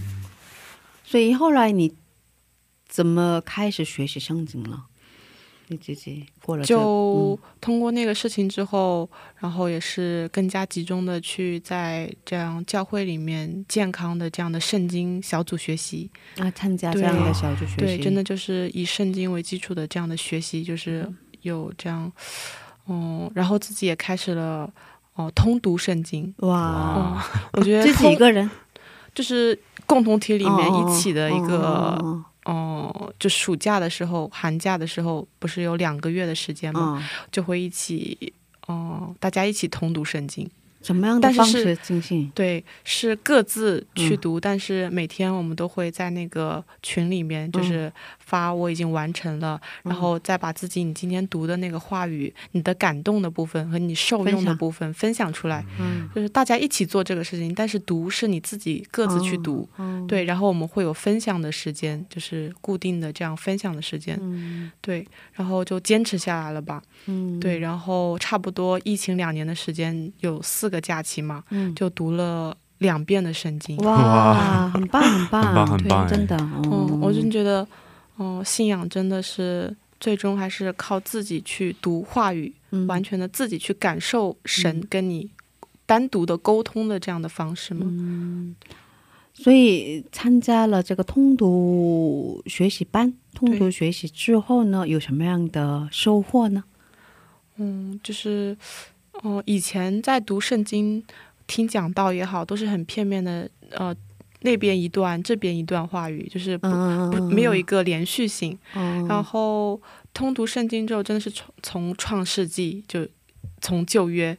[1.04, 1.94] 所以后来你
[2.88, 4.86] 怎么开始学习圣经了？
[5.72, 9.08] 你自己过了这就通过那个事情之后，
[9.38, 16.10] 然后也是更加集中的去在这样教会里面健康的这样的圣经小组学习。
[16.38, 21.08] 嗯啊参加这对样的小组学习，对，真的就是以圣经为基础的这样的学习，就是
[21.44, 22.12] 有这样，
[22.88, 24.68] 嗯，然后自己也开始了
[25.14, 26.34] 哦通读圣经。
[26.40, 28.50] 哇，嗯，我觉得自己一个人
[29.14, 31.60] 就是共同体里面哦一起的一个。
[31.60, 32.26] 哦哦、
[33.20, 36.80] 就暑假的时候、寒假的时候，不是有两个月的时间吗？
[36.80, 38.34] 哦哦就会一起，
[38.68, 40.50] 哦、大家一起通读圣经。
[40.82, 42.32] 怎么样的方式进行？
[42.34, 47.92] 对，是各自去嗯读，但是每天我们都会在那个群里面，嗯就是
[48.30, 59.68] 发我已经完成了，然后再把自己你今天读的那个话语、你的感动的部分和你受用的部分分享出来，嗯，就是大家一起做这个事情，但是读是你自己各自去读。
[59.78, 64.72] 哦，对，然后我们会有分享的时间，就是固定的这样分享的时间，嗯。
[64.82, 66.82] 对，然后就坚持下来了吧。
[67.08, 73.76] 嗯，对，然后差不多疫情两年的时间，有四个假期嘛，嗯，就读了两遍的圣经。
[73.78, 77.68] 哇， 很棒，很棒，很棒很棒哎真的，嗯，我真觉得，
[78.20, 85.32] 嗯、信仰真的是最终还是靠自己去读话语，嗯完全的自己去感受神跟你
[85.86, 87.86] 单独的沟通的这样的方式吗。
[87.90, 88.56] 嗯，
[89.34, 96.64] 所以参加了这个通读学习班，通读学习之后呢，有什么样的收获呢？
[97.56, 98.56] 嗯，就是，
[99.24, 101.04] 嗯、以前在读圣经、
[101.48, 103.94] 听讲道也好，都是很片面的，呃，
[104.42, 108.58] 那边一段，这边一段话语，就是不、嗯不没有一个连续性。
[108.74, 109.82] 嗯，然后
[110.14, 113.08] 通读圣经之后，真的是从从创世纪就
[113.62, 114.38] 从旧约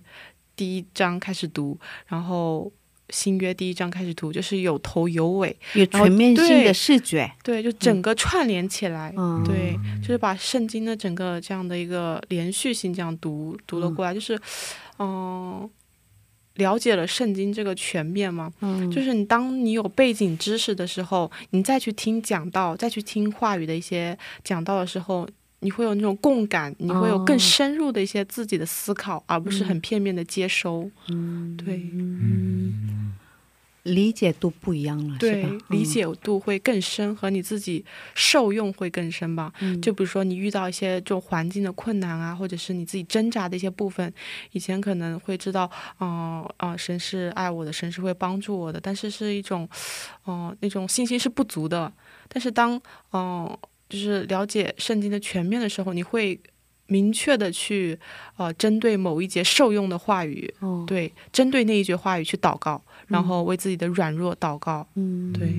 [0.57, 2.73] 第一章开始读，然后
[3.11, 9.13] 新约第一章开始读，就是有头有尾，有全面性的对视觉，对，就整个串联起来。
[9.17, 14.41] 嗯，对，就是把圣经的整个这样的一个连续性这样读读了过来，就是，
[14.99, 15.69] 嗯、
[16.57, 18.53] 了解了圣经这个全面吗。
[18.61, 25.29] 嗯，就是你当你有背景知识的时候，你再去听讲道，再去听话语的一些讲道的时候，
[25.61, 27.39] 你会有那种共感，你会有更哦。
[27.39, 30.91] 深入的一些自己的思考，而不是很片面的接收。
[31.09, 31.91] 嗯，对。
[31.95, 33.00] 嗯，
[33.85, 39.53] 理解度不一样了，对是吧，理解度会更深，和你自己受用会更深吧。
[39.61, 39.81] 嗯。
[39.81, 44.13] 就比如说你遇到一些这种环境的困难啊，或者是你自己挣扎的一些部分，
[44.53, 45.71] 以前可能会知道，
[46.01, 49.69] 嗯、啊、神是爱我的，神是会帮助我的，但是是一种，
[50.27, 51.91] 嗯、那种信心是不足的。
[52.29, 52.81] 但是当，
[53.13, 53.59] 嗯、
[53.89, 56.39] 就是了解圣经的全面的时候，你会
[56.87, 57.99] 明确的去，
[58.37, 64.87] 呃，针对某一节受用的话语，哦，对，针对那一句话语去祷告，然后为自己的软弱祷告。
[64.95, 65.53] 嗯，对，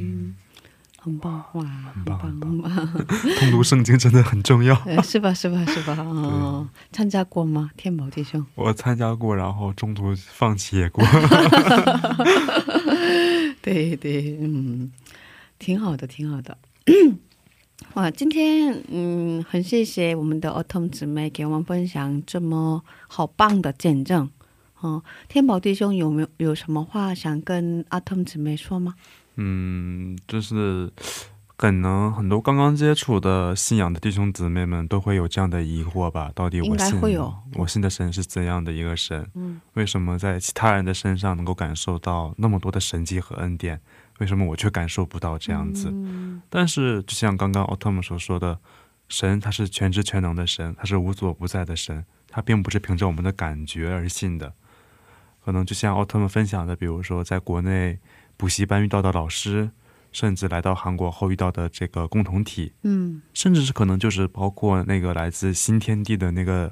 [1.00, 3.08] 很棒，哇，很棒棒，很很棒，
[3.40, 4.76] 通读圣经真的很重要。
[4.86, 5.96] 呃是吧，是吧，是吧？
[6.02, 7.70] 哦，参加过吗？
[7.78, 11.04] 天宝弟兄，我参加过，然后中途放弃也过。
[13.62, 14.92] 对对，嗯，
[15.60, 16.58] 挺好的，挺好的。
[17.96, 24.30] 哇，今天嗯，很谢谢我们的 Autumn 姊妹给我们分享这么好棒的见证。
[24.82, 28.94] 哦，天宝弟兄有没有有什么话想跟 Autumn 姊妹说吗？
[29.36, 30.92] 嗯，就是
[31.56, 36.32] 可能很多刚刚接触的信仰的弟兄姊妹们都会有这样的疑惑吧？
[36.36, 39.26] 到底我信会有我信的神是怎样的一个神？
[39.36, 43.80] 嗯，为什么在其他人的身上能够感受到那么多的神迹和恩典？
[44.20, 45.90] 为什么我却感受不到这样子？
[45.92, 48.60] 嗯但是，就像刚刚奥特曼所说的，
[49.08, 54.54] 神他是全知全能的神，他是无所不在的神，他并不是凭着我们的感觉而信的。
[55.44, 58.00] 可能就像奥特曼分享的，比如说在国内
[58.38, 59.70] 补习班遇到的老师，
[60.12, 63.22] 甚至来到韩国后遇到的这个共同体，嗯。
[63.34, 66.72] 甚至是可能就是包括那个来自新天地的那个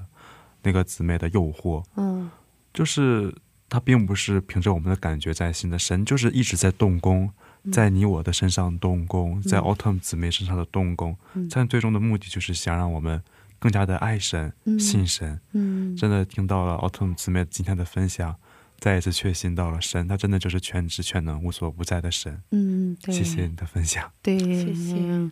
[0.63, 2.29] 那个姊妹的诱惑，嗯。
[2.73, 3.33] 就是
[3.67, 7.31] 他并不是凭着我们的感觉在信的，神就是一直在动工，
[7.71, 11.47] 在你我的身上动工，在 Autumn 姊妹身上的动工，嗯。
[11.51, 13.21] 但最终的目的就是想让我们
[13.57, 14.79] 更加的爱神、嗯。
[14.79, 15.39] 信神。
[15.53, 18.35] 嗯，真的听到了 Autumn 姊妹今天的分享，
[18.79, 22.41] 再一次确信到了神，他真的就是全知全能、无所不在的神。
[22.51, 24.09] 嗯，对，谢谢你的分享。
[24.21, 25.31] 对，谢谢嗯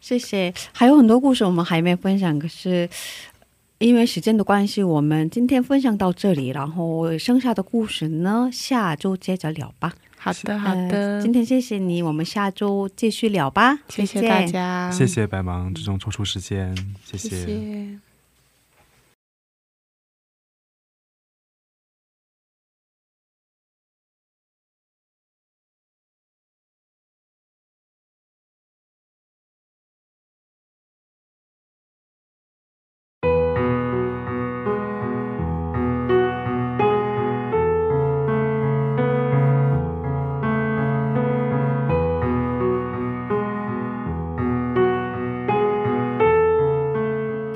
[0.00, 0.54] 谢谢。
[0.72, 2.88] 还有很多故事我们还没分享，可是
[3.78, 9.92] 因为时间的关系，我们今天分享到这里，然后剩下的故事呢，下周接着聊吧。
[10.16, 13.78] 好的，好的，呃今天谢谢你，我们下周继续聊吧。
[13.88, 18.07] 谢谢大家，谢谢百忙之中抽出时间，谢谢谢。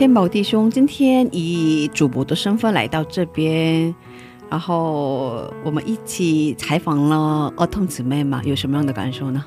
[0.03, 3.95] 天宝弟兄今天以主播的身份来到这边，
[4.51, 9.45] 然后我们一起采访了儿童姊妹嘛，有什么样的感受呢？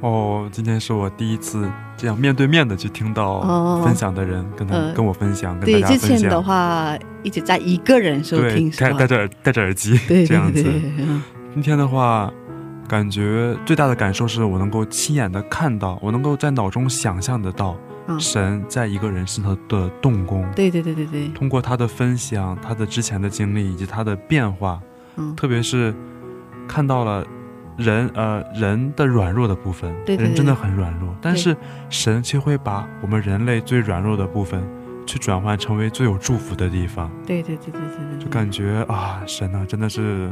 [0.00, 6.10] 哦，今天是我第一次这样面对面的去听到哦分享的人跟他、呃跟我分享，跟对，大家分享。
[6.10, 9.04] 之前的话一直在一个人收对听，，戴戴？
[9.04, 10.62] 着耳戴着耳机对这样子。
[11.52, 12.32] 今天的话，
[12.86, 17.76] 感觉最大的感受是我能够亲眼的看到，我能够在脑中想象得到
[18.08, 18.18] 嗯。
[18.18, 20.44] 神在一个人身上的动工。
[20.56, 24.80] 对对对对对，通过他的分享，他的之前的经历以及他的变化，
[25.16, 25.94] 嗯，特别是
[26.66, 27.24] 看到了
[27.76, 31.56] 人呃人的软弱的部分，对对对人真的很软弱，但是
[31.88, 34.62] 神却会把我们人类最软弱的部分，
[35.06, 40.30] 去转换成为最有祝福的地方，对对对对对对，就感觉啊，神啊，真的是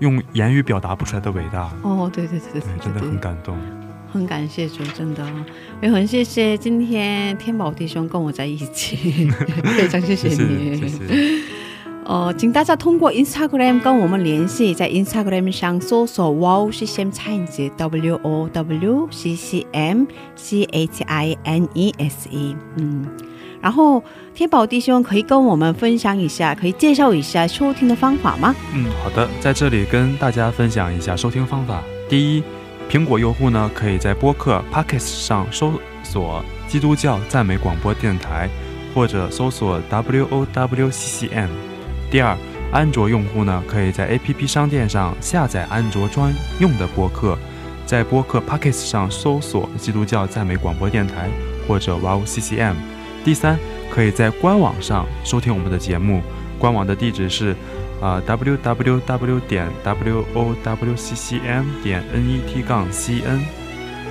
[0.00, 3.56] 用言语表达不出来的伟大，哦，对对对对对，对，真的很感动。
[4.12, 5.24] 很感谢主，真的
[5.80, 9.30] 也很谢谢今天天宝弟兄跟我在一起，
[9.76, 11.42] 非常谢谢谢你，谢谢谢。
[12.04, 21.04] 呃，请大家通过 Instagram 跟我们联系，在 Instagram 上搜索 Wow CCM Chinese W O W C C M C H
[21.04, 23.06] I N E S E，嗯，
[23.60, 24.02] 然后
[24.34, 28.52] 天宝弟兄可以跟我们分享一下，可以介绍一下收听的方法吗？
[28.74, 31.84] 嗯，好的，在这里跟大家分享一下收听方法。
[32.08, 32.42] 第一，
[32.88, 35.72] 苹果用户呢可以在播客 Pockets 上搜
[36.02, 38.48] 索“基督教赞美广播电台”，
[38.94, 41.48] 或者搜索 “W O W C C M”。
[42.10, 42.36] 第二，
[42.70, 47.38] 安卓用户呢可以在 APP 商店上下载安卓专用的播客，
[47.86, 51.30] 在播客 Pockets 上搜索“基督教赞美广播电台”
[51.66, 52.74] 或者 “Wow CCM”。
[53.24, 53.58] 第三，
[53.90, 56.20] 可以在官网上收听我们的节目，
[56.58, 57.56] 官网的地址是。
[58.02, 63.22] 啊、w w w 点 w o w c c m 点 n e t 杠 c
[63.24, 63.40] n。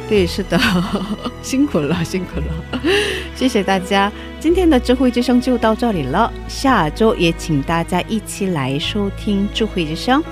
[0.07, 0.57] 对，是的，
[1.43, 2.81] 辛苦了， 辛苦了，
[3.35, 4.09] 谢谢大家。
[4.39, 10.23] 今天的智慧之声就到这里了，下周也请大家一起来收听智慧之声，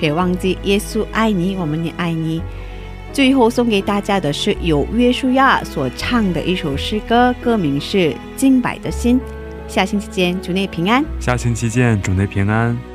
[0.00, 2.42] 别忘记耶稣爱你，我们也爱你。
[3.12, 7.98] 最后送给大家的是由约书亚所唱的一首诗歌，歌名是
[8.36, 9.20] 《敬拜的心》。
[9.68, 11.04] 下星期见，主内平安。
[11.20, 12.91] 下星期见，主内平安。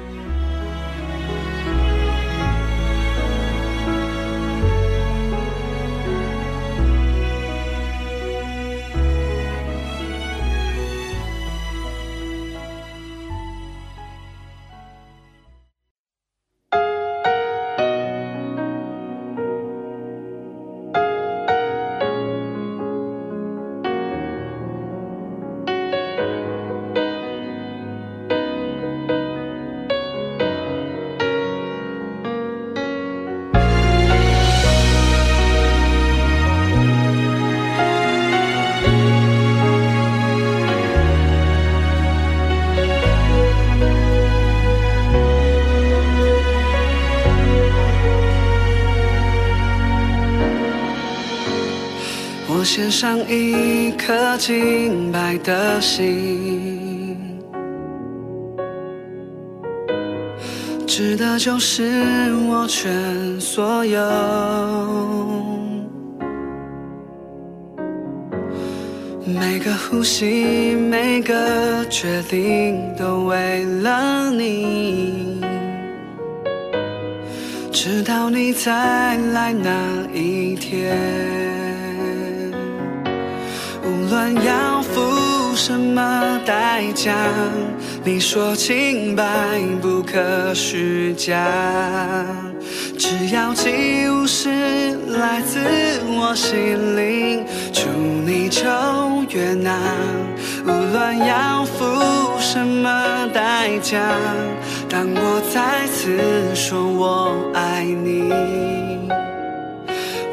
[52.70, 57.18] 献上一颗敬拜的心
[60.86, 61.82] 指的就是
[62.50, 64.02] 我全所有。
[69.26, 75.40] 每个呼吸每个决定都为了你。
[77.72, 81.37] 直到你再来那一天。
[84.18, 87.14] 无论要付什么代价，
[88.04, 89.24] 你说清白
[89.80, 91.46] 不可虚假。
[92.98, 95.60] 只要起舞是来自
[96.08, 97.88] 我心灵，祝
[98.26, 98.64] 你就
[99.30, 99.80] 越难。
[100.66, 101.86] 无论要付
[102.40, 104.02] 什么代价，
[104.90, 106.18] 当我再次
[106.56, 108.34] 说我爱你。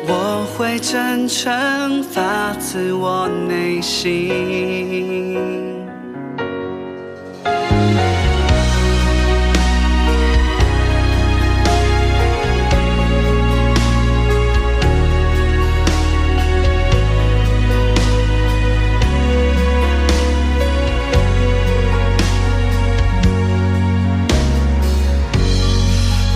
[0.07, 4.31] 我会真诚发自我内心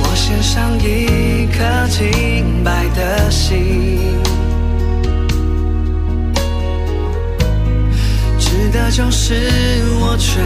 [0.01, 2.38] 我献上一颗心
[3.31, 4.21] 心，
[8.39, 9.35] 直到消失
[10.01, 10.43] 我全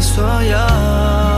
[0.00, 1.35] 所有。